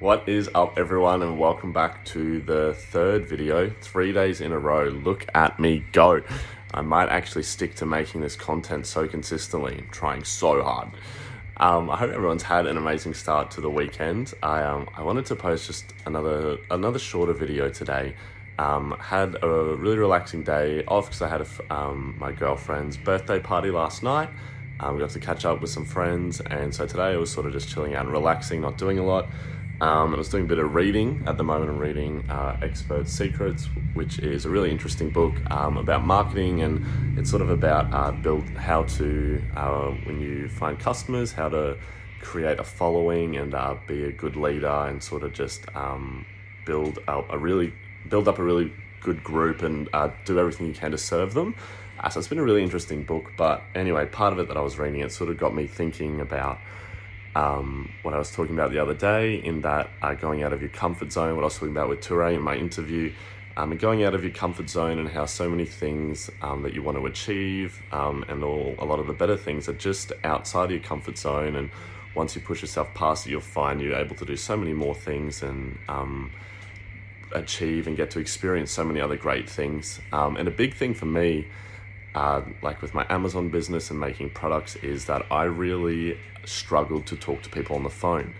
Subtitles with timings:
[0.00, 4.58] What is up, everyone, and welcome back to the third video, three days in a
[4.58, 4.88] row.
[4.88, 6.22] Look at me go.
[6.72, 10.88] I might actually stick to making this content so consistently, I'm trying so hard.
[11.58, 14.32] Um, I hope everyone's had an amazing start to the weekend.
[14.42, 18.14] I, um, I wanted to post just another another shorter video today.
[18.58, 23.38] Um, had a really relaxing day off because I had a, um, my girlfriend's birthday
[23.38, 24.30] party last night.
[24.80, 27.44] Um, we got to catch up with some friends, and so today I was sort
[27.44, 29.28] of just chilling out and relaxing, not doing a lot.
[29.80, 31.70] Um, I was doing a bit of reading at the moment.
[31.70, 37.18] I'm reading uh, Expert Secrets, which is a really interesting book um, about marketing, and
[37.18, 41.78] it's sort of about uh, build how to uh, when you find customers, how to
[42.20, 46.26] create a following and uh, be a good leader, and sort of just um,
[46.66, 47.72] build a, a, really
[48.10, 48.70] build up a really
[49.00, 51.54] good group and uh, do everything you can to serve them.
[51.98, 53.32] Uh, so it's been a really interesting book.
[53.34, 56.20] But anyway, part of it that I was reading, it sort of got me thinking
[56.20, 56.58] about
[57.34, 60.60] um, what I was talking about the other day, in that uh, going out of
[60.60, 63.12] your comfort zone, what I was talking about with Toure in my interview,
[63.56, 66.74] um, and going out of your comfort zone, and how so many things um, that
[66.74, 70.12] you want to achieve, um, and all a lot of the better things are just
[70.24, 71.56] outside of your comfort zone.
[71.56, 71.70] And
[72.14, 74.94] once you push yourself past it, you'll find you're able to do so many more
[74.94, 76.32] things and um,
[77.32, 80.00] achieve and get to experience so many other great things.
[80.12, 81.46] Um, and a big thing for me
[82.14, 87.16] uh, like with my Amazon business and making products, is that I really struggled to
[87.16, 88.34] talk to people on the phone.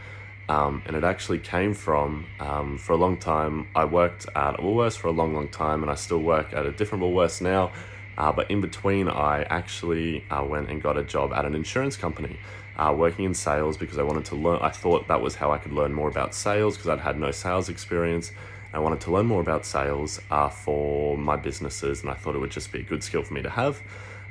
[0.48, 4.96] Um, and it actually came from, um, for a long time, I worked at Woolworths
[4.96, 7.70] for a long, long time, and I still work at a different Woolworths now.
[8.18, 11.96] Uh, but in between, I actually uh, went and got a job at an insurance
[11.96, 12.36] company,
[12.76, 14.58] uh, working in sales because I wanted to learn.
[14.60, 17.30] I thought that was how I could learn more about sales because I'd had no
[17.30, 18.32] sales experience.
[18.72, 22.38] I wanted to learn more about sales uh, for my businesses, and I thought it
[22.38, 23.82] would just be a good skill for me to have.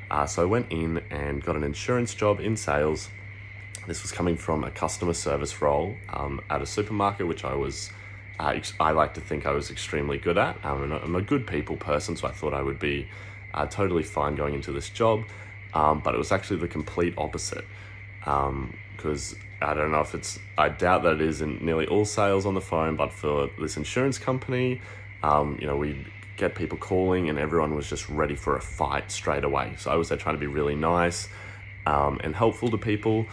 [0.09, 3.09] Uh, so I went in and got an insurance job in sales.
[3.85, 7.91] This was coming from a customer service role um, at a supermarket, which I was,
[8.39, 10.63] uh, I like to think I was extremely good at.
[10.63, 13.09] Um, I'm a good people person, so I thought I would be
[13.53, 15.25] uh, totally fine going into this job.
[15.73, 17.65] Um, but it was actually the complete opposite
[18.99, 22.45] because I don't know if it's, I doubt that it is in nearly all sales
[22.45, 24.82] on the phone, but for this insurance company,
[25.23, 26.05] um, you know, we
[26.36, 29.73] get people calling and everyone was just ready for a fight straight away.
[29.77, 31.30] So I was there trying to be really nice
[31.86, 33.26] um, and helpful to people,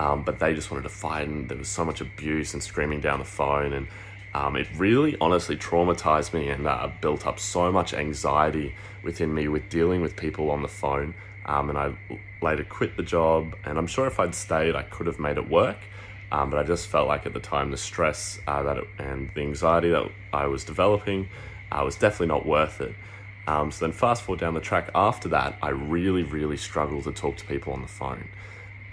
[0.00, 3.00] um, but they just wanted to fight and there was so much abuse and screaming
[3.00, 3.72] down the phone.
[3.72, 3.86] And
[4.34, 8.74] um, it really honestly traumatized me and uh, built up so much anxiety
[9.04, 11.14] within me with dealing with people on the phone.
[11.46, 11.94] Um, and I
[12.40, 13.54] later quit the job.
[13.64, 15.78] And I'm sure if I'd stayed, I could have made it work.
[16.30, 19.30] Um, but I just felt like at the time the stress uh, that it, and
[19.34, 21.28] the anxiety that I was developing
[21.70, 22.94] uh, was definitely not worth it.
[23.46, 27.12] Um, so then, fast forward down the track after that, I really, really struggled to
[27.12, 28.28] talk to people on the phone.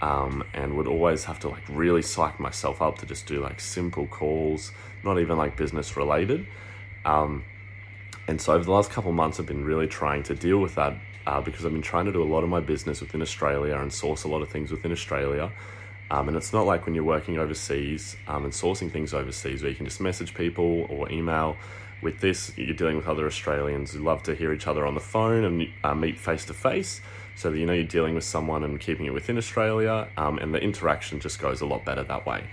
[0.02, 3.60] Um, and would always have to like really psych myself up to just do like
[3.60, 4.72] simple calls,
[5.04, 6.46] not even like business related.
[7.04, 7.44] Um,
[8.26, 10.96] and so over the last couple months, I've been really trying to deal with that
[11.26, 13.92] uh, because I've been trying to do a lot of my business within Australia and
[13.92, 15.50] source a lot of things within Australia.
[16.10, 19.70] Um, and it's not like when you're working overseas um, and sourcing things overseas where
[19.70, 21.56] you can just message people or email.
[22.02, 25.00] With this, you're dealing with other Australians who love to hear each other on the
[25.00, 27.00] phone and uh, meet face to face
[27.36, 30.52] so that you know you're dealing with someone and keeping it within Australia, um, and
[30.52, 32.44] the interaction just goes a lot better that way.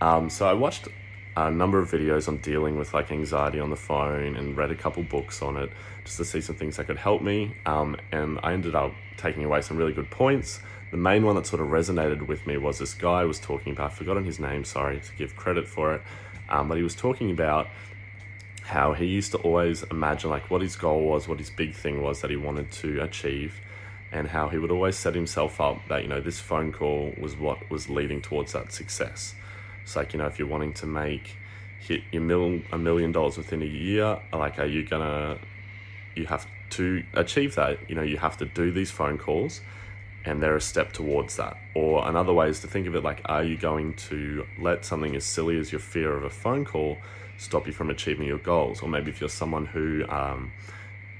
[0.00, 0.88] Um, so I watched
[1.36, 4.74] a number of videos on dealing with like anxiety on the phone and read a
[4.74, 5.70] couple books on it
[6.04, 7.56] just to see some things that could help me.
[7.64, 10.60] Um, and I ended up taking away some really good points.
[10.90, 13.92] The main one that sort of resonated with me was this guy was talking about,
[13.92, 16.02] I've forgotten his name, sorry to give credit for it,
[16.50, 17.68] um, but he was talking about
[18.62, 22.02] how he used to always imagine like what his goal was, what his big thing
[22.02, 23.58] was that he wanted to achieve,
[24.12, 27.34] and how he would always set himself up that, you know, this phone call was
[27.36, 29.34] what was leading towards that success.
[29.82, 31.36] It's like, you know, if you're wanting to make
[31.78, 35.38] hit your mil, a million dollars within a year, like, are you gonna,
[36.14, 39.60] you have to achieve that, you know, you have to do these phone calls
[40.24, 41.56] and they're a step towards that.
[41.74, 45.16] Or another way is to think of it like, are you going to let something
[45.16, 46.98] as silly as your fear of a phone call
[47.38, 48.82] stop you from achieving your goals?
[48.82, 50.52] Or maybe if you're someone who, um,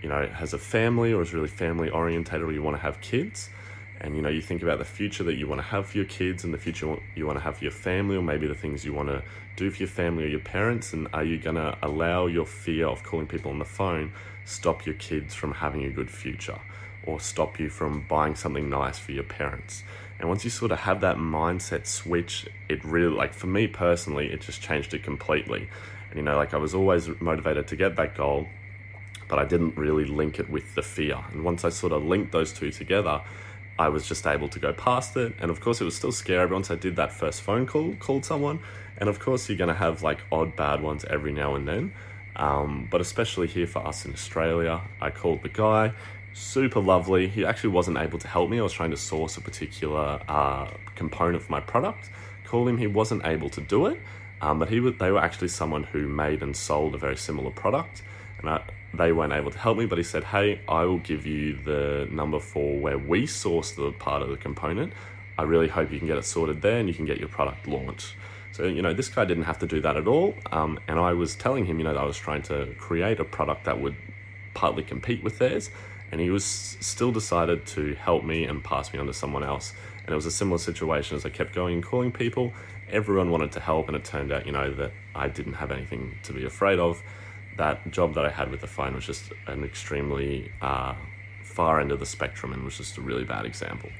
[0.00, 3.00] you know, has a family or is really family orientated or you want to have
[3.00, 3.50] kids,
[4.00, 6.06] and you know you think about the future that you want to have for your
[6.06, 8.84] kids and the future you want to have for your family or maybe the things
[8.84, 9.22] you want to
[9.56, 10.92] do for your family or your parents.
[10.92, 14.12] And are you going to allow your fear of calling people on the phone
[14.44, 16.58] stop your kids from having a good future
[17.04, 19.84] or stop you from buying something nice for your parents?
[20.18, 24.32] And once you sort of have that mindset switch it really like for me personally
[24.32, 25.68] it just changed it completely.
[26.10, 28.48] And you know like i was always motivated to get that goal
[29.28, 31.18] but i didn't really link it with the fear.
[31.32, 33.22] And once i sort of linked those two together
[33.78, 35.34] I was just able to go past it.
[35.40, 36.46] And of course, it was still scary.
[36.46, 38.60] Once I did that first phone call, called someone,
[38.98, 41.92] and of course, you're going to have like odd bad ones every now and then.
[42.36, 45.92] Um, but especially here for us in Australia, I called the guy,
[46.32, 47.28] super lovely.
[47.28, 48.58] He actually wasn't able to help me.
[48.58, 52.10] I was trying to source a particular uh, component for my product.
[52.44, 54.00] Called him, he wasn't able to do it,
[54.40, 58.02] um, but he they were actually someone who made and sold a very similar product.
[58.42, 58.62] And I,
[58.94, 62.08] they weren't able to help me, but he said, Hey, I will give you the
[62.10, 64.92] number for where we source the part of the component.
[65.38, 67.66] I really hope you can get it sorted there and you can get your product
[67.66, 68.14] launched.
[68.52, 70.34] So, you know, this guy didn't have to do that at all.
[70.50, 73.64] Um, and I was telling him, you know, I was trying to create a product
[73.64, 73.96] that would
[74.52, 75.70] partly compete with theirs.
[76.10, 79.72] And he was still decided to help me and pass me on to someone else.
[80.04, 82.52] And it was a similar situation as I kept going and calling people.
[82.90, 86.18] Everyone wanted to help, and it turned out, you know, that I didn't have anything
[86.24, 87.02] to be afraid of.
[87.56, 90.94] That job that I had with the phone was just an extremely uh,
[91.42, 93.90] far end of the spectrum and was just a really bad example.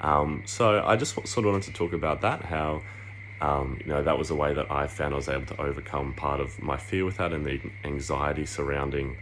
[0.00, 2.82] Um, so I just sort of wanted to talk about that, how
[3.40, 6.12] um, you know, that was a way that I found I was able to overcome
[6.14, 9.16] part of my fear with that and the anxiety surrounding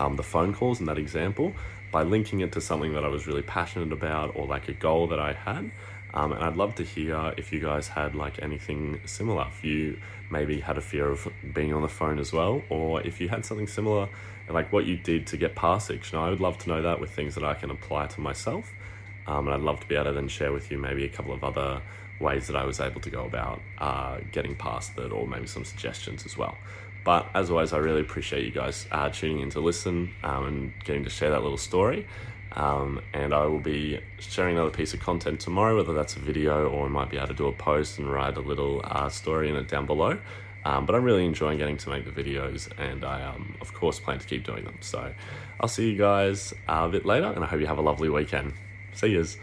[0.00, 1.54] um, the phone calls in that example
[1.92, 5.06] by linking it to something that I was really passionate about or like a goal
[5.08, 5.70] that I had.
[6.14, 9.46] Um, and I'd love to hear if you guys had like anything similar.
[9.48, 9.98] If you
[10.30, 13.44] maybe had a fear of being on the phone as well, or if you had
[13.44, 14.08] something similar,
[14.48, 16.12] like what you did to get past it.
[16.12, 18.20] You know, I would love to know that with things that I can apply to
[18.20, 18.72] myself.
[19.26, 21.32] Um, and I'd love to be able to then share with you maybe a couple
[21.32, 21.80] of other
[22.20, 25.64] ways that I was able to go about uh, getting past it, or maybe some
[25.64, 26.56] suggestions as well.
[27.04, 30.72] But as always, I really appreciate you guys uh, tuning in to listen um, and
[30.84, 32.06] getting to share that little story.
[32.54, 36.68] Um, and I will be sharing another piece of content tomorrow, whether that's a video
[36.68, 39.48] or I might be able to do a post and write a little uh, story
[39.48, 40.18] in it down below.
[40.64, 43.98] Um, but I'm really enjoying getting to make the videos, and I, um, of course,
[43.98, 44.76] plan to keep doing them.
[44.80, 45.12] So
[45.60, 48.08] I'll see you guys uh, a bit later, and I hope you have a lovely
[48.08, 48.52] weekend.
[48.92, 49.38] See yous.